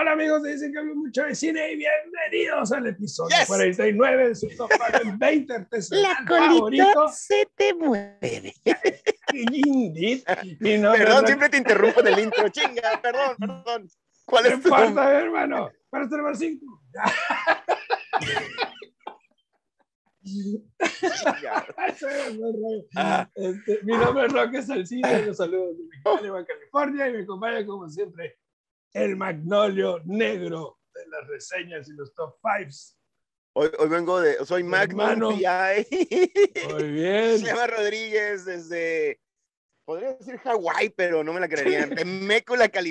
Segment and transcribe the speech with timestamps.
[0.00, 4.46] Hola amigos, dicen que hablo mucho de cine y bienvenidos al episodio 49 de su
[4.56, 4.70] top
[5.18, 8.54] 20 artesanal La colita se te mueve.
[9.32, 10.22] Indeed.
[10.62, 13.88] perdón, siempre te interrumpo en el intro, chinga, perdón, perdón.
[14.24, 15.04] ¿Cuál es tu nombre?
[15.04, 15.68] hermano?
[15.90, 16.82] ¿Cuál es tu número 5?
[23.34, 27.88] este, mi nombre es Roque Salcino, los saludos de Mexicali, California, y me acompaña como
[27.88, 28.38] siempre
[28.92, 32.98] el magnolio negro de las reseñas y los top fives.
[33.54, 35.40] Hoy, hoy vengo de, soy Magnum Muy
[36.84, 37.38] bien.
[37.38, 39.20] Se llama Rodríguez desde,
[39.84, 41.86] podría decir Hawái, pero no me la creería.
[42.04, 42.86] Mécula, California.